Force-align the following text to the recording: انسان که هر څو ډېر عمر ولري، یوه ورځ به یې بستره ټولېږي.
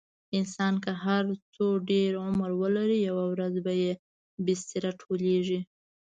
انسان 0.37 0.73
که 0.83 0.91
هر 1.03 1.23
څو 1.55 1.65
ډېر 1.91 2.11
عمر 2.25 2.49
ولري، 2.61 2.99
یوه 3.09 3.23
ورځ 3.31 3.53
به 3.65 3.73
یې 3.83 3.91
بستره 4.45 4.91
ټولېږي. 5.01 5.59